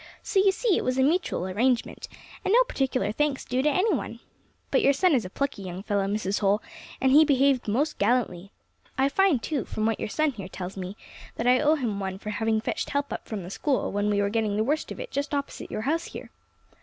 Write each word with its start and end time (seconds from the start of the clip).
So 0.23 0.39
you 0.39 0.51
see 0.51 0.75
it 0.77 0.83
was 0.83 0.97
a 0.97 1.03
mutual 1.03 1.45
arrangement, 1.45 2.07
and 2.43 2.51
no 2.51 2.63
particular 2.63 3.11
thanks 3.11 3.45
due 3.45 3.61
to 3.61 3.69
any 3.69 3.93
one. 3.93 4.19
But 4.71 4.81
your 4.81 4.93
son 4.93 5.13
is 5.13 5.25
a 5.25 5.29
plucky 5.29 5.61
young 5.61 5.83
fellow, 5.83 6.07
Mrs. 6.07 6.39
Holl, 6.39 6.59
and 6.99 7.11
he 7.11 7.23
behaved 7.23 7.67
most 7.67 7.99
gallantly. 7.99 8.49
I 8.97 9.09
find 9.09 9.43
too, 9.43 9.63
from 9.63 9.85
what 9.85 9.99
your 9.99 10.09
son 10.09 10.31
here 10.31 10.47
tells 10.49 10.75
me, 10.75 10.97
that 11.35 11.45
I 11.45 11.59
owe 11.59 11.75
him 11.75 11.99
one 11.99 12.17
for 12.17 12.31
having 12.31 12.59
fetched 12.61 12.89
help 12.89 13.13
up 13.13 13.27
from 13.27 13.43
the 13.43 13.51
School 13.51 13.91
when 13.91 14.09
we 14.09 14.23
were 14.23 14.29
getting 14.31 14.57
the 14.57 14.63
worst 14.63 14.91
of 14.91 14.99
it 14.99 15.11
just 15.11 15.35
opposite 15.35 15.69
your 15.69 15.81
house 15.81 16.05
here. 16.05 16.31